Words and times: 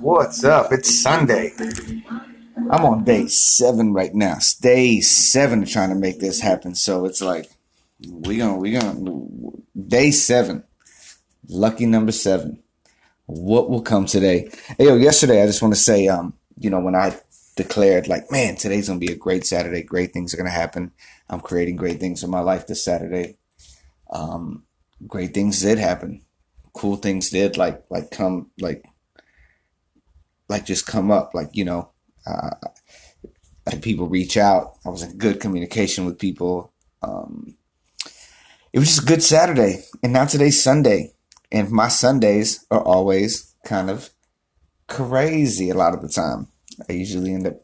What's 0.00 0.44
up? 0.44 0.72
It's 0.72 1.02
Sunday. 1.02 1.54
I'm 2.70 2.84
on 2.84 3.02
day 3.02 3.26
seven 3.26 3.92
right 3.92 4.14
now. 4.14 4.36
Day 4.60 5.00
seven 5.00 5.64
trying 5.64 5.88
to 5.88 5.96
make 5.96 6.20
this 6.20 6.40
happen. 6.40 6.76
So 6.76 7.06
it's 7.06 7.20
like 7.20 7.50
we 8.08 8.36
gonna 8.36 8.58
we 8.58 8.70
gonna 8.70 9.20
day 9.88 10.12
seven. 10.12 10.62
Lucky 11.48 11.86
number 11.86 12.12
seven. 12.12 12.62
What 13.26 13.70
will 13.70 13.82
come 13.82 14.06
today? 14.06 14.50
Hey 14.78 14.84
yo, 14.84 14.94
yesterday 14.94 15.42
I 15.42 15.46
just 15.46 15.62
want 15.62 15.74
to 15.74 15.80
say, 15.80 16.06
um, 16.06 16.34
you 16.56 16.70
know, 16.70 16.78
when 16.78 16.94
I 16.94 17.18
declared 17.62 18.08
like, 18.08 18.30
man, 18.30 18.56
today's 18.56 18.88
gonna 18.88 18.98
be 18.98 19.12
a 19.12 19.16
great 19.16 19.44
Saturday. 19.46 19.82
Great 19.82 20.12
things 20.12 20.32
are 20.32 20.38
gonna 20.38 20.50
happen. 20.50 20.92
I'm 21.28 21.40
creating 21.40 21.76
great 21.76 22.00
things 22.00 22.22
in 22.22 22.30
my 22.30 22.40
life 22.40 22.66
this 22.66 22.82
Saturday. 22.82 23.36
Um, 24.10 24.64
great 25.06 25.34
things 25.34 25.60
did 25.60 25.78
happen. 25.78 26.22
Cool 26.72 26.96
things 26.96 27.28
did 27.30 27.58
like 27.58 27.84
like 27.90 28.10
come 28.10 28.50
like 28.58 28.84
like 30.48 30.64
just 30.64 30.86
come 30.86 31.10
up. 31.10 31.34
Like 31.34 31.50
you 31.52 31.64
know, 31.66 31.90
uh, 32.26 32.50
had 33.66 33.82
people 33.82 34.08
reach 34.08 34.38
out. 34.38 34.78
I 34.86 34.88
was 34.88 35.02
in 35.02 35.18
good 35.18 35.38
communication 35.40 36.06
with 36.06 36.18
people. 36.18 36.72
Um, 37.02 37.56
it 38.72 38.78
was 38.78 38.88
just 38.88 39.02
a 39.02 39.06
good 39.06 39.22
Saturday, 39.22 39.84
and 40.02 40.14
now 40.14 40.24
today's 40.24 40.62
Sunday, 40.62 41.12
and 41.52 41.70
my 41.70 41.88
Sundays 41.88 42.64
are 42.70 42.82
always 42.82 43.54
kind 43.64 43.90
of 43.90 44.10
crazy. 44.88 45.68
A 45.68 45.74
lot 45.74 45.92
of 45.92 46.00
the 46.00 46.08
time, 46.08 46.48
I 46.88 46.92
usually 46.94 47.34
end 47.34 47.46
up 47.46 47.60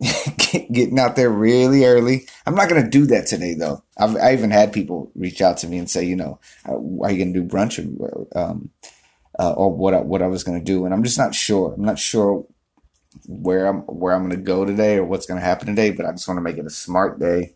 getting 0.72 0.98
out 0.98 1.16
there 1.16 1.30
really 1.30 1.84
early. 1.84 2.26
I'm 2.46 2.54
not 2.54 2.68
gonna 2.68 2.88
do 2.88 3.06
that 3.06 3.26
today 3.26 3.54
though. 3.54 3.82
I've 3.98 4.16
I 4.16 4.32
even 4.32 4.50
had 4.50 4.72
people 4.72 5.10
reach 5.14 5.40
out 5.40 5.58
to 5.58 5.68
me 5.68 5.78
and 5.78 5.90
say, 5.90 6.04
you 6.04 6.16
know, 6.16 6.40
uh, 6.68 6.72
are 6.72 7.10
you 7.10 7.18
gonna 7.18 7.32
do 7.32 7.44
brunch 7.44 7.78
or 8.00 8.26
um, 8.38 8.70
uh, 9.38 9.52
or 9.52 9.74
what 9.74 9.94
I, 9.94 10.00
what 10.00 10.22
I 10.22 10.26
was 10.26 10.44
gonna 10.44 10.62
do? 10.62 10.84
And 10.84 10.94
I'm 10.94 11.04
just 11.04 11.18
not 11.18 11.34
sure. 11.34 11.74
I'm 11.74 11.84
not 11.84 11.98
sure 11.98 12.46
where 13.26 13.66
I'm 13.66 13.80
where 13.82 14.14
I'm 14.14 14.22
gonna 14.22 14.36
go 14.36 14.64
today 14.64 14.96
or 14.96 15.04
what's 15.04 15.26
gonna 15.26 15.40
happen 15.40 15.66
today. 15.66 15.90
But 15.90 16.06
I 16.06 16.12
just 16.12 16.28
want 16.28 16.38
to 16.38 16.42
make 16.42 16.56
it 16.56 16.66
a 16.66 16.70
smart 16.70 17.18
day. 17.18 17.54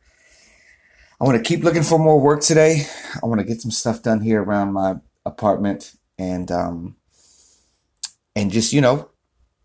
I 1.21 1.25
want 1.25 1.39
to 1.39 1.49
keep 1.49 1.65
looking 1.65 1.85
for 1.85 1.99
more 1.99 2.21
work 2.21 2.43
today. 2.43 2.87
I 3.23 3.27
want 3.27 3.41
to 3.41 3.47
get 3.47 3.63
some 3.63 3.71
stuff 3.71 4.03
done 4.03 4.21
here 4.21 4.43
around 4.43 4.73
my 4.73 4.97
apartment 5.25 5.95
and 6.19 6.51
um 6.51 6.97
and 8.37 8.51
just 8.51 8.73
you 8.73 8.81
know 8.81 9.09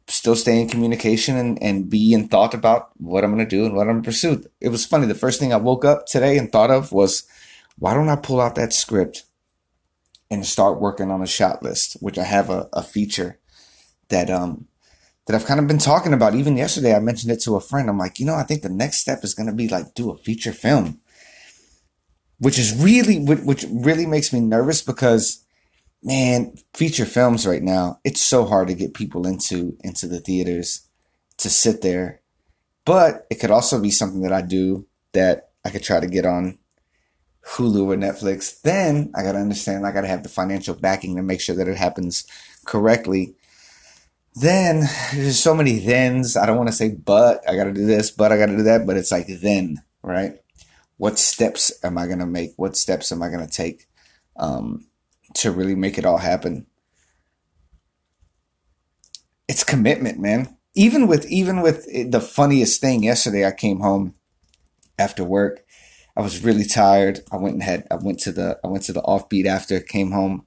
still 0.10 0.36
stay 0.36 0.60
in 0.60 0.68
communication 0.68 1.38
and, 1.38 1.62
and 1.62 1.90
be 1.90 2.14
in 2.14 2.28
thought 2.28 2.54
about 2.54 2.90
what 2.98 3.24
I'm 3.24 3.34
going 3.34 3.46
to 3.46 3.50
do 3.50 3.66
and 3.66 3.76
what 3.76 3.84
I'm 3.84 3.94
going 3.94 4.04
to 4.04 4.08
pursue. 4.08 4.44
It 4.60 4.70
was 4.70 4.86
funny. 4.86 5.06
The 5.06 5.16
first 5.16 5.40
thing 5.40 5.54
I 5.54 5.58
woke 5.58 5.86
up 5.86 6.08
today 6.08 6.38
and 6.38 6.52
thought 6.52 6.72
of 6.72 6.92
was, 6.92 7.28
why 7.78 7.94
don't 7.94 8.10
I 8.10 8.16
pull 8.16 8.42
out 8.42 8.56
that 8.56 8.74
script 8.74 9.26
and 10.32 10.46
start 10.46 10.82
working 10.82 11.12
on 11.12 11.22
a 11.22 11.28
shot 11.28 11.64
list, 11.64 11.98
which 12.02 12.18
I 12.18 12.24
have 12.24 12.50
a, 12.50 12.68
a 12.74 12.84
feature 12.84 13.40
that, 14.10 14.30
um, 14.30 14.68
that 15.28 15.36
I've 15.36 15.46
kind 15.46 15.60
of 15.60 15.68
been 15.68 15.78
talking 15.78 16.14
about. 16.14 16.34
Even 16.34 16.58
yesterday, 16.58 16.96
I 16.96 17.00
mentioned 17.00 17.32
it 17.32 17.42
to 17.42 17.56
a 17.56 17.62
friend. 17.62 17.90
I'm 17.90 17.98
like, 17.98 18.20
you 18.20 18.26
know, 18.26 18.36
I 18.36 18.44
think 18.44 18.64
the 18.64 18.70
next 18.70 18.98
step 18.98 19.24
is 19.24 19.36
going 19.36 19.48
to 19.48 19.56
be 19.56 19.68
like 19.68 19.94
do 19.94 20.10
a 20.10 20.18
feature 20.18 20.54
film, 20.54 21.02
which 22.40 22.58
is 22.58 22.76
really, 22.76 23.20
which 23.20 23.66
really 23.70 24.08
makes 24.08 24.34
me 24.34 24.40
nervous 24.40 24.82
because 24.82 25.46
man, 26.04 26.54
feature 26.74 27.06
films 27.06 27.46
right 27.46 27.64
now, 27.64 28.00
it's 28.04 28.22
so 28.22 28.46
hard 28.46 28.68
to 28.68 28.74
get 28.74 28.94
people 28.94 29.28
into 29.28 29.78
into 29.84 30.08
the 30.08 30.20
theaters 30.20 30.88
to 31.38 31.50
sit 31.50 31.82
there. 31.82 32.22
But 32.86 33.28
it 33.30 33.36
could 33.36 33.52
also 33.52 33.82
be 33.82 33.92
something 33.92 34.22
that 34.22 34.34
I 34.34 34.42
do 34.42 34.88
that 35.14 35.50
I 35.66 35.70
could 35.70 35.84
try 35.84 36.00
to 36.00 36.08
get 36.08 36.26
on 36.26 36.58
Hulu 37.46 37.88
or 37.88 37.98
Netflix. 37.98 38.62
Then 38.62 39.12
I 39.16 39.24
gotta 39.24 39.40
understand 39.40 39.86
I 39.86 39.92
gotta 39.92 40.08
have 40.08 40.24
the 40.24 40.30
financial 40.30 40.76
backing 40.76 41.16
to 41.16 41.24
make 41.24 41.42
sure 41.42 41.56
that 41.56 41.68
it 41.68 41.78
happens 41.78 42.26
correctly. 42.66 43.36
Then 44.36 44.88
there's 45.14 45.42
so 45.42 45.54
many 45.54 45.80
thens. 45.80 46.38
I 46.38 46.46
don't 46.46 46.58
want 46.58 46.70
to 46.70 46.76
say 46.76 46.90
but 46.90 47.48
I 47.48 47.56
gotta 47.56 47.74
do 47.74 47.86
this, 47.86 48.12
but 48.12 48.32
I 48.32 48.38
gotta 48.38 48.56
do 48.56 48.64
that, 48.64 48.86
but 48.86 48.98
it's 48.98 49.12
like 49.12 49.28
then, 49.28 49.82
right? 50.02 50.34
What 50.98 51.18
steps 51.20 51.72
am 51.84 51.98
I 51.98 52.08
gonna 52.08 52.26
make? 52.26 52.54
What 52.58 52.78
steps 52.78 53.12
am 53.12 53.22
I 53.22 53.30
gonna 53.30 53.48
take? 53.48 53.88
Um, 54.38 54.86
to 55.36 55.52
really 55.52 55.76
make 55.76 55.98
it 55.98 56.06
all 56.06 56.18
happen. 56.18 56.66
It's 59.48 59.64
commitment, 59.64 60.20
man. 60.20 60.58
Even 60.76 61.08
with 61.08 61.30
even 61.30 61.62
with 61.62 61.86
the 62.12 62.22
funniest 62.22 62.80
thing 62.80 63.04
yesterday, 63.04 63.46
I 63.46 63.52
came 63.52 63.80
home 63.80 64.16
after 64.98 65.24
work. 65.24 65.66
I 66.16 66.22
was 66.22 66.44
really 66.44 66.66
tired. 66.66 67.22
I 67.32 67.38
went 67.38 67.56
and 67.56 67.64
had 67.64 67.88
I 67.90 67.96
went 67.96 68.20
to 68.22 68.32
the 68.32 68.60
I 68.64 68.68
went 68.68 68.84
to 68.84 68.94
the 68.94 69.02
offbeat 69.02 69.46
after 69.46 69.80
came 69.80 70.12
home 70.12 70.46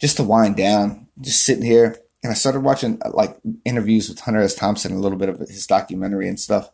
just 0.00 0.16
to 0.16 0.24
wind 0.24 0.56
down, 0.56 1.08
just 1.20 1.44
sitting 1.44 1.64
here, 1.64 1.96
and 2.22 2.30
I 2.30 2.34
started 2.34 2.60
watching 2.60 2.98
uh, 3.04 3.10
like 3.12 3.36
interviews 3.64 4.08
with 4.08 4.20
Hunter 4.20 4.40
S. 4.40 4.54
Thompson, 4.54 4.92
a 4.92 4.98
little 4.98 5.18
bit 5.18 5.28
of 5.28 5.38
his 5.40 5.66
documentary 5.66 6.28
and 6.28 6.38
stuff. 6.38 6.70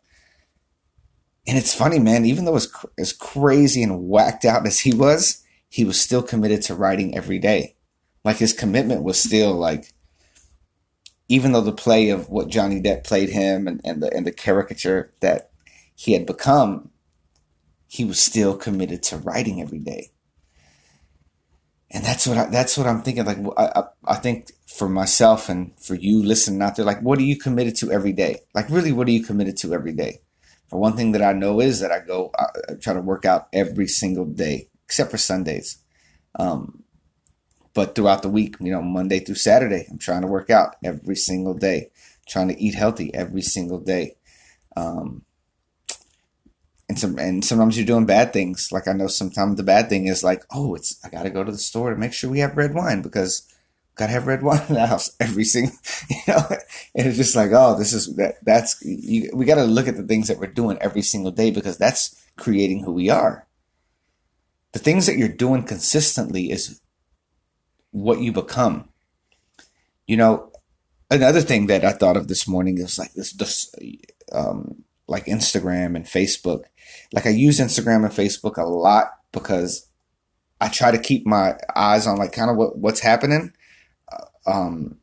And 1.46 1.56
it's 1.56 1.74
funny, 1.74 1.98
man. 1.98 2.24
Even 2.26 2.44
though 2.44 2.56
as 2.56 2.70
as 2.98 3.12
crazy 3.12 3.82
and 3.82 4.08
whacked 4.08 4.44
out 4.44 4.66
as 4.66 4.80
he 4.80 4.94
was, 4.94 5.42
he 5.68 5.84
was 5.84 6.00
still 6.00 6.22
committed 6.22 6.62
to 6.62 6.74
writing 6.74 7.16
every 7.16 7.38
day. 7.38 7.76
Like 8.24 8.38
his 8.38 8.52
commitment 8.52 9.02
was 9.02 9.22
still 9.22 9.52
like, 9.52 9.92
even 11.28 11.52
though 11.52 11.60
the 11.60 11.72
play 11.72 12.08
of 12.08 12.30
what 12.30 12.48
Johnny 12.48 12.80
Depp 12.80 13.04
played 13.04 13.28
him 13.28 13.68
and, 13.68 13.80
and 13.84 14.02
the 14.02 14.12
and 14.14 14.26
the 14.26 14.32
caricature 14.32 15.12
that 15.20 15.50
he 15.94 16.14
had 16.14 16.26
become, 16.26 16.90
he 17.86 18.04
was 18.04 18.18
still 18.18 18.56
committed 18.56 19.02
to 19.04 19.18
writing 19.18 19.60
every 19.60 19.78
day. 19.78 20.10
And 21.90 22.04
that's 22.04 22.26
what 22.26 22.38
I, 22.38 22.46
that's 22.46 22.76
what 22.76 22.86
I'm 22.86 23.02
thinking. 23.02 23.24
Like 23.24 23.38
I, 23.56 23.80
I, 23.80 23.84
I 24.06 24.14
think 24.16 24.52
for 24.66 24.88
myself 24.88 25.48
and 25.48 25.78
for 25.78 25.94
you 25.94 26.22
listening 26.22 26.62
out 26.62 26.76
there, 26.76 26.84
like 26.84 27.00
what 27.00 27.18
are 27.18 27.22
you 27.22 27.36
committed 27.36 27.76
to 27.76 27.92
every 27.92 28.12
day? 28.12 28.40
Like 28.54 28.70
really, 28.70 28.92
what 28.92 29.08
are 29.08 29.12
you 29.12 29.22
committed 29.22 29.58
to 29.58 29.74
every 29.74 29.92
day? 29.92 30.20
For 30.68 30.78
one 30.78 30.96
thing 30.96 31.12
that 31.12 31.22
I 31.22 31.32
know 31.32 31.60
is 31.60 31.80
that 31.80 31.92
I 31.92 32.00
go, 32.00 32.30
I 32.38 32.74
try 32.74 32.92
to 32.92 33.00
work 33.00 33.24
out 33.24 33.48
every 33.54 33.86
single 33.86 34.26
day 34.26 34.67
except 34.88 35.10
for 35.10 35.18
Sundays. 35.18 35.78
Um, 36.38 36.82
but 37.74 37.94
throughout 37.94 38.22
the 38.22 38.30
week, 38.30 38.56
you 38.58 38.72
know, 38.72 38.80
Monday 38.80 39.20
through 39.20 39.34
Saturday, 39.34 39.86
I'm 39.90 39.98
trying 39.98 40.22
to 40.22 40.26
work 40.26 40.48
out 40.48 40.76
every 40.82 41.14
single 41.14 41.52
day, 41.52 41.90
trying 42.26 42.48
to 42.48 42.58
eat 42.58 42.74
healthy 42.74 43.12
every 43.14 43.42
single 43.42 43.78
day. 43.78 44.16
Um, 44.76 45.24
and 46.88 46.98
some, 46.98 47.18
and 47.18 47.44
sometimes 47.44 47.76
you're 47.76 47.86
doing 47.86 48.06
bad 48.06 48.32
things. 48.32 48.72
Like 48.72 48.88
I 48.88 48.94
know 48.94 49.08
sometimes 49.08 49.58
the 49.58 49.62
bad 49.62 49.90
thing 49.90 50.06
is 50.06 50.24
like, 50.24 50.42
oh, 50.50 50.74
it's, 50.74 50.98
I 51.04 51.10
got 51.10 51.24
to 51.24 51.30
go 51.30 51.44
to 51.44 51.52
the 51.52 51.58
store 51.58 51.90
to 51.90 51.96
make 51.96 52.14
sure 52.14 52.30
we 52.30 52.38
have 52.38 52.56
red 52.56 52.72
wine 52.72 53.02
because 53.02 53.46
gotta 53.94 54.12
have 54.12 54.26
red 54.26 54.42
wine 54.42 54.62
in 54.68 54.74
the 54.76 54.86
house 54.86 55.14
every 55.20 55.44
single, 55.44 55.76
you 56.08 56.16
know, 56.28 56.46
and 56.94 57.06
it's 57.06 57.16
just 57.18 57.36
like, 57.36 57.50
oh, 57.52 57.76
this 57.76 57.92
is 57.92 58.16
that, 58.16 58.36
that's, 58.44 58.82
you, 58.82 59.28
we 59.34 59.44
gotta 59.44 59.64
look 59.64 59.86
at 59.86 59.96
the 59.96 60.04
things 60.04 60.28
that 60.28 60.38
we're 60.38 60.46
doing 60.46 60.78
every 60.80 61.02
single 61.02 61.32
day 61.32 61.50
because 61.50 61.76
that's 61.76 62.16
creating 62.36 62.84
who 62.84 62.92
we 62.92 63.10
are 63.10 63.47
the 64.72 64.78
things 64.78 65.06
that 65.06 65.16
you're 65.16 65.28
doing 65.28 65.62
consistently 65.62 66.50
is 66.50 66.80
what 67.90 68.20
you 68.20 68.32
become. 68.32 68.88
You 70.06 70.16
know, 70.16 70.52
another 71.10 71.40
thing 71.40 71.66
that 71.66 71.84
I 71.84 71.92
thought 71.92 72.16
of 72.16 72.28
this 72.28 72.46
morning 72.46 72.78
is 72.78 72.98
like 72.98 73.12
this, 73.14 73.32
this 73.32 73.74
um, 74.32 74.84
like 75.06 75.26
Instagram 75.26 75.96
and 75.96 76.04
Facebook. 76.04 76.64
Like 77.12 77.26
I 77.26 77.30
use 77.30 77.60
Instagram 77.60 78.04
and 78.04 78.12
Facebook 78.12 78.56
a 78.56 78.64
lot 78.64 79.12
because 79.32 79.88
I 80.60 80.68
try 80.68 80.90
to 80.90 80.98
keep 80.98 81.26
my 81.26 81.56
eyes 81.74 82.06
on 82.06 82.18
like 82.18 82.32
kind 82.32 82.50
of 82.50 82.56
what, 82.56 82.78
what's 82.78 83.00
happening, 83.00 83.52
uh, 84.12 84.50
um, 84.50 84.98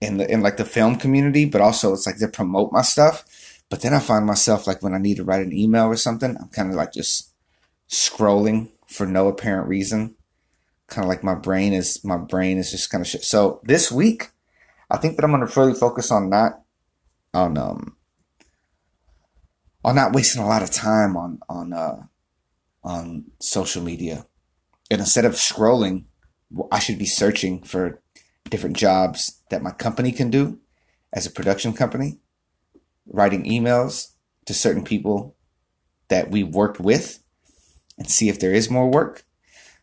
in 0.00 0.18
the, 0.18 0.30
in 0.30 0.42
like 0.42 0.56
the 0.56 0.64
film 0.64 0.96
community, 0.96 1.44
but 1.44 1.60
also 1.60 1.92
it's 1.92 2.06
like 2.06 2.18
to 2.18 2.28
promote 2.28 2.72
my 2.72 2.82
stuff. 2.82 3.24
But 3.68 3.82
then 3.82 3.94
I 3.94 3.98
find 3.98 4.26
myself 4.26 4.66
like 4.66 4.82
when 4.82 4.94
I 4.94 4.98
need 4.98 5.16
to 5.16 5.24
write 5.24 5.44
an 5.44 5.52
email 5.52 5.86
or 5.86 5.96
something, 5.96 6.36
I'm 6.36 6.48
kind 6.48 6.70
of 6.70 6.76
like 6.76 6.92
just 6.92 7.32
scrolling 7.88 8.70
for 8.86 9.06
no 9.06 9.28
apparent 9.28 9.68
reason. 9.68 10.16
Kind 10.88 11.04
of 11.04 11.08
like 11.08 11.24
my 11.24 11.34
brain 11.34 11.72
is 11.72 12.04
my 12.04 12.16
brain 12.16 12.58
is 12.58 12.70
just 12.70 12.90
kind 12.90 13.02
of 13.02 13.08
shit. 13.08 13.24
So 13.24 13.60
this 13.64 13.90
week, 13.90 14.30
I 14.90 14.96
think 14.96 15.16
that 15.16 15.24
I'm 15.24 15.32
gonna 15.32 15.50
really 15.56 15.74
focus 15.74 16.10
on 16.10 16.30
not 16.30 16.60
on 17.34 17.58
um 17.58 17.96
on 19.84 19.96
not 19.96 20.14
wasting 20.14 20.42
a 20.42 20.46
lot 20.46 20.62
of 20.62 20.70
time 20.70 21.16
on 21.16 21.40
on 21.48 21.72
uh 21.72 22.04
on 22.84 23.24
social 23.40 23.82
media. 23.82 24.26
And 24.90 25.00
instead 25.00 25.24
of 25.24 25.32
scrolling, 25.32 26.04
I 26.70 26.78
should 26.78 26.98
be 26.98 27.06
searching 27.06 27.62
for 27.64 28.00
different 28.48 28.76
jobs 28.76 29.42
that 29.50 29.62
my 29.62 29.72
company 29.72 30.12
can 30.12 30.30
do 30.30 30.60
as 31.12 31.26
a 31.26 31.30
production 31.30 31.72
company, 31.72 32.20
writing 33.06 33.44
emails 33.44 34.12
to 34.44 34.54
certain 34.54 34.84
people 34.84 35.34
that 36.08 36.30
we 36.30 36.44
worked 36.44 36.78
with 36.78 37.24
and 37.98 38.10
see 38.10 38.28
if 38.28 38.38
there 38.40 38.52
is 38.52 38.70
more 38.70 38.90
work 38.90 39.24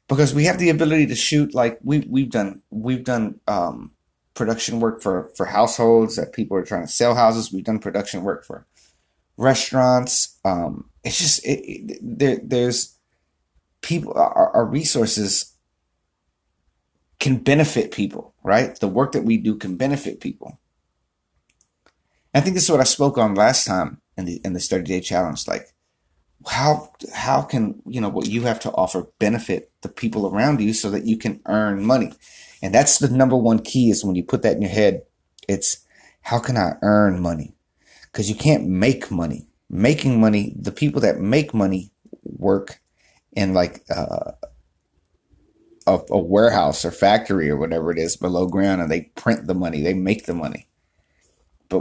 because 0.08 0.34
we 0.34 0.46
have 0.46 0.60
the 0.60 0.70
ability 0.70 1.08
to 1.08 1.16
shoot 1.16 1.54
like 1.54 1.80
we 1.84 2.00
we've 2.10 2.30
done 2.30 2.62
we've 2.70 3.04
done 3.04 3.40
um, 3.48 3.92
production 4.34 4.80
work 4.80 5.02
for 5.02 5.32
for 5.36 5.46
households 5.46 6.16
that 6.16 6.34
people 6.34 6.58
are 6.58 6.66
trying 6.66 6.86
to 6.86 6.92
sell 6.92 7.16
houses. 7.16 7.52
We've 7.52 7.64
done 7.64 7.80
production 7.80 8.24
work 8.24 8.46
for 8.46 8.66
restaurants. 9.38 10.40
Um, 10.44 10.90
it's 11.04 11.18
just 11.18 11.46
it, 11.46 11.62
it, 11.66 12.00
there. 12.02 12.40
There's 12.44 12.98
people. 13.82 14.14
Our, 14.14 14.50
our 14.50 14.66
resources 14.66 15.56
can 17.20 17.38
benefit 17.38 17.92
people, 17.92 18.34
right? 18.44 18.78
The 18.80 18.88
work 18.88 19.14
that 19.14 19.24
we 19.24 19.38
do 19.38 19.56
can 19.56 19.78
benefit 19.78 20.20
people. 20.20 20.60
I 22.34 22.42
think 22.42 22.56
this 22.56 22.64
is 22.64 22.72
what 22.72 22.80
I 22.80 22.86
spoke 22.86 23.18
on 23.18 23.36
last 23.36 23.66
time 23.66 24.02
in 24.18 24.26
the 24.26 24.42
in 24.44 24.54
this 24.54 24.68
30 24.68 24.86
day 24.86 25.00
challenge. 25.00 25.48
Like, 25.48 25.74
how 26.48 26.92
how 27.14 27.42
can 27.42 27.82
you 27.86 28.02
know 28.02 28.10
what 28.10 28.28
you 28.28 28.44
have 28.44 28.60
to 28.62 28.72
offer 28.72 29.08
benefit 29.20 29.72
the 29.82 29.90
people 29.90 30.28
around 30.28 30.62
you 30.62 30.74
so 30.74 30.90
that 30.90 31.06
you 31.06 31.18
can 31.18 31.42
earn 31.48 31.86
money? 31.86 32.14
And 32.62 32.74
that's 32.74 33.00
the 33.00 33.10
number 33.10 33.36
one 33.36 33.60
key 33.60 33.90
is 33.90 34.04
when 34.04 34.16
you 34.16 34.24
put 34.24 34.42
that 34.44 34.56
in 34.56 34.62
your 34.62 34.72
head, 34.72 35.04
it's 35.48 35.86
how 36.22 36.40
can 36.40 36.58
I 36.58 36.74
earn 36.82 37.22
money? 37.22 37.54
Because 38.12 38.30
you 38.30 38.36
can't 38.36 38.68
make 38.68 39.12
money. 39.12 39.48
Making 39.70 40.22
money, 40.22 40.54
the 40.56 40.72
people 40.72 41.02
that 41.02 41.20
make 41.20 41.54
money 41.54 41.92
work 42.24 42.80
in 43.32 43.54
like 43.54 43.84
uh, 43.90 44.34
a, 45.88 46.00
a 46.10 46.18
warehouse 46.18 46.86
or 46.86 46.92
factory 46.92 47.50
or 47.50 47.58
whatever 47.58 47.92
it 47.92 47.98
is 47.98 48.16
below 48.16 48.48
ground 48.48 48.82
and 48.82 48.92
they 48.92 49.12
print 49.16 49.48
the 49.48 49.56
money, 49.56 49.82
they 49.82 49.94
make 49.94 50.26
the 50.26 50.34
money 50.34 50.68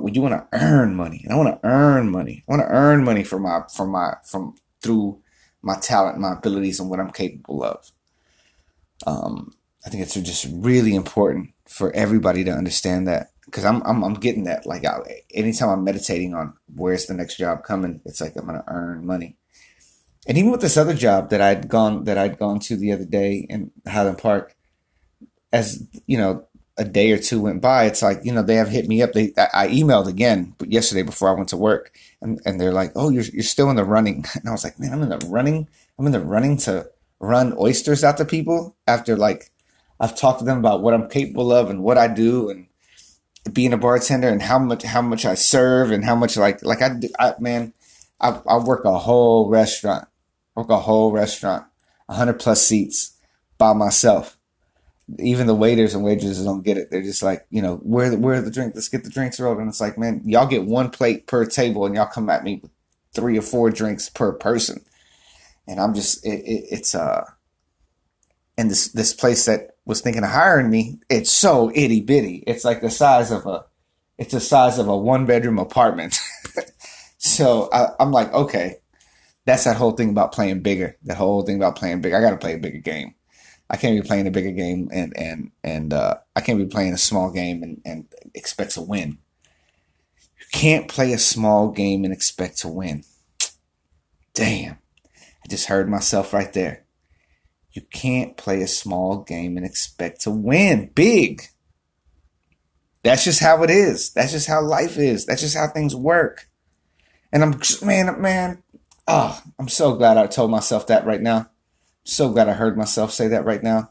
but 0.01 0.15
you 0.15 0.23
want 0.23 0.35
to 0.35 0.59
earn 0.59 0.95
money, 0.95 1.23
And 1.25 1.33
I 1.33 1.37
want 1.37 1.61
to 1.63 1.69
earn 1.69 2.11
money. 2.11 2.45
I 2.49 2.53
want 2.53 2.63
to 2.63 2.69
earn 2.69 3.05
money 3.05 3.25
for 3.25 3.39
my 3.39 3.63
from 3.75 3.91
my 3.91 4.15
from 4.25 4.55
through 4.81 5.21
my 5.63 5.77
talent, 5.79 6.19
my 6.19 6.33
abilities, 6.33 6.81
and 6.81 6.91
what 6.91 7.01
I'm 7.01 7.11
capable 7.13 7.63
of. 7.63 7.91
Um, 9.07 9.53
I 9.85 9.91
think 9.91 10.03
it's 10.03 10.15
just 10.15 10.47
really 10.53 10.95
important 10.95 11.51
for 11.67 11.95
everybody 11.95 12.45
to 12.45 12.53
understand 12.53 13.09
that 13.09 13.29
because 13.47 13.65
I'm, 13.65 13.83
I'm 13.83 14.03
I'm 14.03 14.15
getting 14.15 14.45
that. 14.45 14.67
Like 14.67 14.85
I, 14.85 15.23
anytime 15.33 15.69
I'm 15.69 15.85
meditating 15.85 16.35
on 16.35 16.55
where's 16.75 17.07
the 17.07 17.15
next 17.15 17.37
job 17.37 17.65
coming, 17.65 18.01
it's 18.05 18.21
like 18.21 18.37
I'm 18.37 18.47
gonna 18.47 18.65
earn 18.67 19.07
money. 19.07 19.37
And 20.27 20.39
even 20.39 20.53
with 20.53 20.61
this 20.61 20.77
other 20.77 20.95
job 20.95 21.31
that 21.31 21.41
I'd 21.41 21.69
gone 21.69 22.05
that 22.05 22.19
I'd 22.19 22.39
gone 22.39 22.61
to 22.61 22.77
the 22.77 22.93
other 22.93 23.05
day 23.05 23.47
in 23.49 23.73
Highland 23.87 24.19
Park, 24.19 24.55
as 25.53 25.87
you 26.07 26.17
know, 26.17 26.47
a 26.79 26.85
day 26.85 27.13
or 27.13 27.19
two 27.19 27.41
went 27.41 27.61
by, 27.61 27.85
it's 27.85 28.03
like, 28.03 28.21
you 28.25 28.33
know, 28.33 28.43
they 28.43 28.55
have 28.55 28.69
hit 28.69 28.89
me 28.89 29.03
up. 29.03 29.13
They, 29.13 29.33
I 29.37 29.69
emailed 29.69 30.09
again 30.09 30.55
yesterday 30.67 31.03
before 31.03 31.29
I 31.29 31.33
went 31.33 31.51
to 31.51 31.57
work 31.57 31.93
and, 32.21 32.41
and 32.47 32.61
they're 32.61 32.73
like, 32.73 32.93
Oh, 32.95 33.11
you're, 33.11 33.25
you're 33.25 33.43
still 33.43 33.71
in 33.71 33.77
the 33.77 33.85
running. 33.85 34.25
And 34.35 34.49
I 34.49 34.53
was 34.53 34.65
like, 34.65 34.79
man, 34.81 34.93
I'm 34.93 35.03
in 35.03 35.11
the 35.11 35.27
running. 35.29 35.69
I'm 35.99 36.07
in 36.07 36.13
the 36.13 36.21
running 36.21 36.57
to 36.59 36.89
run 37.21 37.55
oysters 37.59 38.03
out 38.03 38.17
to 38.17 38.25
people 38.25 38.75
after 38.87 39.17
like 39.17 39.51
I've 40.01 40.17
talked 40.17 40.41
to 40.41 40.45
them 40.45 40.59
about 40.59 40.83
what 40.83 40.95
I'm 40.95 41.09
capable 41.09 41.53
of 41.53 41.71
and 41.71 41.83
what 41.83 41.99
I 41.99 42.09
do 42.09 42.51
and 42.51 42.67
being 43.53 43.73
a 43.73 43.77
bartender 43.77 44.29
and 44.29 44.43
how 44.43 44.59
much, 44.59 44.83
how 44.83 45.03
much 45.03 45.25
I 45.25 45.35
serve 45.35 45.91
and 45.91 46.05
how 46.05 46.17
much 46.17 46.37
like, 46.37 46.65
like 46.65 46.83
I, 46.83 46.89
do, 46.99 47.09
I 47.19 47.35
man, 47.39 47.73
I, 48.21 48.41
I 48.49 48.59
work 48.59 48.85
a 48.85 48.99
whole 48.99 49.49
restaurant, 49.49 50.09
work 50.57 50.71
a 50.71 50.79
whole 50.79 51.13
restaurant, 51.13 51.67
hundred 52.09 52.35
plus 52.35 52.67
seats 52.67 53.17
by 53.59 53.73
myself 53.73 54.37
even 55.19 55.47
the 55.47 55.55
waiters 55.55 55.95
and 55.95 56.05
waitresses 56.05 56.45
don't 56.45 56.65
get 56.65 56.79
it. 56.79 56.91
They're 56.91 57.03
just 57.03 57.23
like, 57.23 57.47
you 57.51 57.63
know, 57.63 57.77
where 57.77 58.17
where 58.17 58.41
the 58.41 58.51
drink? 58.51 58.75
Let's 58.75 58.89
get 58.89 59.05
the 59.05 59.11
drinks 59.11 59.41
rolled. 59.41 59.59
And 59.59 59.69
it's 59.69 59.81
like, 59.81 59.99
man, 59.99 60.23
y'all 60.25 60.47
get 60.47 60.65
one 60.65 60.91
plate 60.91 61.27
per 61.27 61.45
table, 61.45 61.87
and 61.87 61.95
y'all 61.95 62.07
come 62.07 62.31
at 62.31 62.45
me 62.45 62.61
with 62.63 62.71
three 63.15 63.39
or 63.39 63.43
four 63.43 63.71
drinks 63.71 64.09
per 64.09 64.33
person. 64.33 64.85
And 65.69 65.79
I'm 65.79 65.95
just, 65.95 66.25
it, 66.27 66.41
it, 66.45 66.65
it's 66.71 66.95
uh, 66.95 67.25
and 68.57 68.71
this 68.71 68.89
this 68.93 69.15
place 69.15 69.47
that 69.47 69.77
was 69.85 70.01
thinking 70.01 70.23
of 70.23 70.31
hiring 70.31 70.71
me, 70.71 71.01
it's 71.09 71.31
so 71.31 71.71
itty 71.75 72.01
bitty. 72.01 72.45
It's 72.47 72.65
like 72.65 72.81
the 72.81 72.91
size 72.91 73.31
of 73.31 73.47
a, 73.47 73.65
it's 74.19 74.33
the 74.33 74.41
size 74.41 74.79
of 74.79 74.89
a 74.89 74.97
one 74.97 75.27
bedroom 75.27 75.59
apartment. 75.59 76.19
so 77.19 77.69
I, 77.73 77.89
I'm 77.99 78.13
like, 78.13 78.33
okay, 78.33 78.77
that's 79.45 79.65
that 79.65 79.77
whole 79.77 79.93
thing 79.93 80.11
about 80.11 80.33
playing 80.33 80.63
bigger. 80.63 80.97
That 81.05 81.17
whole 81.17 81.43
thing 81.43 81.57
about 81.57 81.77
playing 81.77 82.01
big. 82.01 82.13
I 82.13 82.21
got 82.21 82.31
to 82.31 82.37
play 82.37 82.55
a 82.55 82.59
bigger 82.59 82.79
game. 82.79 83.15
I 83.73 83.79
can't 83.79 84.01
be 84.01 84.07
playing 84.07 84.27
a 84.27 84.31
bigger 84.31 84.53
game 84.53 84.91
and 84.93 85.17
and 85.17 85.51
and 85.65 85.95
uh, 85.95 86.17
I 86.37 86.43
can't 86.43 86.59
be 86.59 86.67
playing 86.67 86.93
a 86.93 86.99
small 86.99 87.31
game 87.31 87.63
and, 87.63 87.81
and 87.87 88.07
expect 88.35 88.73
to 88.73 88.83
win. 88.83 89.19
You 90.39 90.47
can't 90.53 90.89
play 90.89 91.15
a 91.15 91.19
small 91.19 91.71
game 91.71 92.05
and 92.05 92.13
expect 92.13 92.59
to 92.59 92.69
win. 92.69 93.03
Damn, 94.35 94.77
I 95.43 95.49
just 95.49 95.67
heard 95.67 95.89
myself 95.89 96.35
right 96.35 96.53
there. 96.53 96.85
You 97.73 97.81
can't 97.91 98.37
play 98.37 98.61
a 98.61 98.69
small 98.69 99.23
game 99.23 99.57
and 99.57 99.65
expect 99.65 100.21
to 100.23 100.31
win 100.31 100.91
big. 100.95 101.43
That's 103.03 103.25
just 103.25 103.41
how 103.41 103.63
it 103.63 103.71
is. 103.71 104.11
That's 104.11 104.33
just 104.33 104.49
how 104.49 104.61
life 104.61 104.99
is. 104.99 105.25
That's 105.25 105.41
just 105.41 105.57
how 105.57 105.69
things 105.69 105.97
work. 105.97 106.51
And 107.33 107.43
I'm 107.43 107.59
man, 107.83 108.21
man, 108.21 108.63
oh, 109.09 109.43
I'm 109.59 109.69
so 109.69 109.97
glad 109.97 110.19
I 110.19 110.27
told 110.27 110.51
myself 110.51 110.89
that 110.89 111.07
right 111.07 111.23
now 111.23 111.49
so 112.05 112.31
glad 112.31 112.49
I 112.49 112.55
heard 112.55 112.77
myself 112.77 113.13
say 113.13 113.29
that 113.29 113.45
right 113.45 113.63
now. 113.63 113.91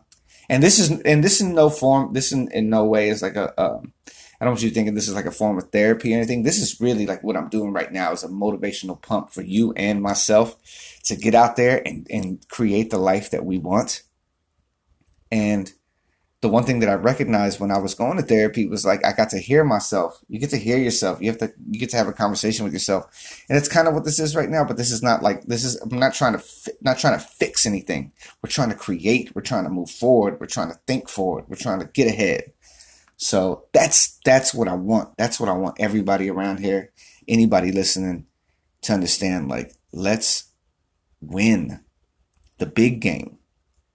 And 0.50 0.62
this 0.62 0.80
is 0.80 1.00
and 1.02 1.24
this 1.24 1.40
in 1.40 1.54
no 1.54 1.70
form. 1.70 2.14
This 2.14 2.32
in, 2.32 2.52
in 2.52 2.70
no 2.70 2.86
way 2.86 3.10
is 3.10 3.22
like 3.22 3.36
a. 3.36 3.60
Um, 3.62 3.94
I 4.40 4.46
don't 4.46 4.54
want 4.54 4.64
you 4.64 4.72
thinking 4.72 4.96
this 4.96 5.08
is 5.08 5.14
like 5.14 5.28
a 5.28 5.32
form 5.32 5.60
of 5.60 5.70
therapy 5.72 6.14
or 6.14 6.18
anything. 6.18 6.42
This 6.42 6.58
is 6.58 6.82
really 6.82 7.06
like 7.06 7.24
what 7.24 7.38
I'm 7.38 7.48
doing 7.48 7.74
right 7.74 7.92
now 7.92 8.12
is 8.12 8.24
a 8.24 8.28
motivational 8.28 9.00
pump 9.00 9.32
for 9.32 9.44
you 9.44 9.72
and 9.74 10.02
myself 10.02 10.58
to 11.04 11.16
get 11.16 11.36
out 11.36 11.58
there 11.58 11.80
and, 11.86 12.08
and 12.10 12.44
create 12.50 12.90
the 12.90 12.98
life 12.98 13.30
that 13.30 13.46
we 13.46 13.60
want. 13.60 14.02
And 15.32 15.72
the 16.42 16.50
one 16.50 16.64
thing 16.64 16.80
that 16.80 16.90
I 16.90 16.96
recognized 16.96 17.60
when 17.60 17.72
I 17.72 17.78
was 17.78 17.94
going 17.94 18.18
to 18.18 18.24
therapy 18.24 18.66
was 18.66 18.84
like 18.84 19.06
I 19.06 19.14
got 19.14 19.30
to 19.30 19.38
hear 19.38 19.64
myself. 19.64 20.20
You 20.28 20.40
get 20.40 20.50
to 20.50 20.58
hear 20.58 20.78
yourself. 20.78 21.22
You 21.22 21.30
have 21.30 21.38
to 21.38 21.54
you 21.70 21.80
get 21.80 21.92
to 21.92 21.98
have 21.98 22.08
a 22.08 22.14
conversation 22.14 22.64
with 22.66 22.74
yourself, 22.74 23.44
and 23.48 23.58
it's 23.58 23.68
kind 23.68 23.88
of 23.88 23.94
what 23.94 24.06
this 24.06 24.20
is 24.20 24.36
right 24.36 24.50
now. 24.50 24.64
But 24.64 24.78
this 24.78 24.92
is 24.92 25.04
not 25.04 25.22
like 25.22 25.44
this 25.44 25.64
is. 25.64 25.76
I'm 25.76 26.00
not 26.00 26.16
trying 26.16 26.34
to 26.34 26.40
fi- 26.40 26.72
not 26.82 26.98
trying 26.98 27.18
to 27.18 27.24
fix 27.24 27.68
anything. 27.68 28.12
We're 28.42 28.50
trying 28.50 28.70
to 28.70 28.76
create. 28.76 29.36
We're 29.36 29.44
trying 29.44 29.66
to 29.66 29.70
move 29.70 29.92
forward. 29.92 30.40
We're 30.40 30.48
trying 30.48 30.72
to 30.72 30.80
think 30.88 31.10
forward. 31.10 31.46
We're 31.48 31.58
trying 31.58 31.80
to 31.80 31.86
get 31.86 32.08
ahead. 32.08 32.52
So 33.18 33.66
that's 33.72 34.20
that's 34.26 34.52
what 34.52 34.68
I 34.68 34.74
want. 34.74 35.16
That's 35.18 35.40
what 35.40 35.48
I 35.50 35.54
want 35.54 35.80
everybody 35.80 36.28
around 36.28 36.60
here, 36.60 36.92
anybody 37.28 37.72
listening, 37.72 38.26
to 38.82 38.94
understand. 38.94 39.48
Like 39.48 39.76
let's 39.94 40.46
win 41.22 41.82
the 42.58 42.66
big 42.66 43.00
game 43.00 43.38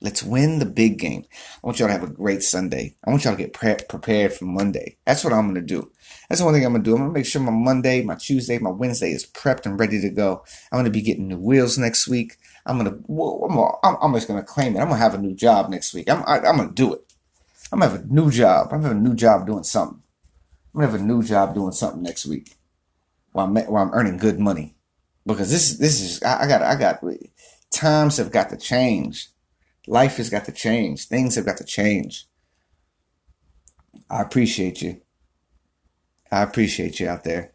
Let's 0.02 0.22
win 0.22 0.58
the 0.58 0.66
big 0.66 0.98
game. 0.98 1.24
I 1.32 1.66
want 1.66 1.78
y'all 1.78 1.88
to 1.88 1.92
have 1.92 2.02
a 2.02 2.12
great 2.12 2.42
Sunday. 2.42 2.96
I 3.06 3.10
want 3.10 3.24
y'all 3.24 3.34
to 3.34 3.42
get 3.42 3.54
pre- 3.54 3.76
prepared 3.88 4.34
for 4.34 4.44
Monday. 4.44 4.98
That's 5.06 5.24
what 5.24 5.32
I'm 5.32 5.46
going 5.50 5.54
to 5.54 5.62
do. 5.62 5.90
That's 6.28 6.40
the 6.40 6.44
one 6.44 6.52
thing 6.52 6.66
I'm 6.66 6.72
going 6.72 6.84
to 6.84 6.90
do. 6.90 6.94
I'm 6.94 7.02
going 7.02 7.14
to 7.14 7.18
make 7.18 7.24
sure 7.24 7.40
my 7.40 7.50
Monday, 7.50 8.02
my 8.02 8.14
Tuesday, 8.14 8.58
my 8.58 8.70
Wednesday 8.70 9.12
is 9.12 9.24
prepped 9.24 9.64
and 9.64 9.80
ready 9.80 9.98
to 10.02 10.10
go. 10.10 10.44
I'm 10.70 10.76
going 10.76 10.84
to 10.84 10.90
be 10.90 11.00
getting 11.00 11.28
new 11.28 11.38
wheels 11.38 11.78
next 11.78 12.08
week. 12.08 12.36
I'm 12.66 12.78
going 12.78 12.90
to, 12.90 13.78
I'm, 13.82 13.96
I'm 14.02 14.12
just 14.12 14.28
going 14.28 14.38
to 14.38 14.46
claim 14.46 14.76
it. 14.76 14.80
I'm 14.80 14.88
going 14.88 14.98
to 14.98 15.02
have 15.02 15.14
a 15.14 15.18
new 15.18 15.34
job 15.34 15.70
next 15.70 15.94
week. 15.94 16.10
I'm, 16.10 16.22
I, 16.26 16.38
am 16.38 16.44
i 16.44 16.48
am 16.50 16.56
going 16.56 16.68
to 16.68 16.74
do 16.74 16.92
it. 16.92 17.14
I'm 17.72 17.78
going 17.78 17.90
to 17.90 17.96
have 17.96 18.04
a 18.04 18.12
new 18.12 18.30
job. 18.30 18.66
I'm 18.66 18.82
going 18.82 18.82
to 18.82 18.88
have 18.88 18.96
a 18.98 19.08
new 19.08 19.14
job 19.14 19.46
doing 19.46 19.64
something. 19.64 20.02
I'm 20.74 20.80
going 20.80 20.92
to 20.92 20.98
have 20.98 21.00
a 21.00 21.04
new 21.04 21.22
job 21.22 21.54
doing 21.54 21.72
something 21.72 22.02
next 22.02 22.26
week 22.26 22.54
while 23.32 23.46
I'm, 23.46 23.56
while 23.56 23.82
I'm 23.82 23.94
earning 23.94 24.18
good 24.18 24.38
money. 24.38 24.74
Because 25.24 25.50
this, 25.50 25.78
this 25.78 26.02
is, 26.02 26.22
I, 26.22 26.44
I 26.44 26.46
got, 26.46 26.62
I 26.62 26.74
got, 26.74 27.02
times 27.70 28.18
have 28.18 28.30
got 28.30 28.50
to 28.50 28.58
change 28.58 29.30
Life 29.86 30.16
has 30.16 30.30
got 30.30 30.44
to 30.46 30.52
change. 30.52 31.06
Things 31.06 31.36
have 31.36 31.46
got 31.46 31.58
to 31.58 31.64
change. 31.64 32.26
I 34.10 34.22
appreciate 34.22 34.82
you. 34.82 35.00
I 36.30 36.42
appreciate 36.42 36.98
you 37.00 37.08
out 37.08 37.24
there 37.24 37.52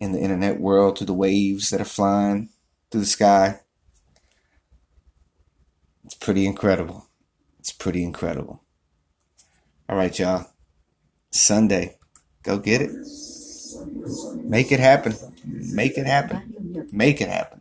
in 0.00 0.12
the 0.12 0.20
internet 0.20 0.60
world, 0.60 0.98
through 0.98 1.06
the 1.06 1.14
waves 1.14 1.70
that 1.70 1.80
are 1.80 1.84
flying 1.84 2.50
through 2.90 3.00
the 3.00 3.06
sky. 3.06 3.60
It's 6.04 6.14
pretty 6.14 6.46
incredible. 6.46 7.08
It's 7.58 7.72
pretty 7.72 8.04
incredible. 8.04 8.62
All 9.88 9.96
right, 9.96 10.16
y'all. 10.18 10.46
Sunday. 11.30 11.98
Go 12.42 12.58
get 12.58 12.80
it. 12.80 12.90
Make 14.36 14.70
it 14.70 14.80
happen. 14.80 15.14
Make 15.44 15.98
it 15.98 16.06
happen. 16.06 16.88
Make 16.92 17.20
it 17.20 17.28
happen. 17.28 17.60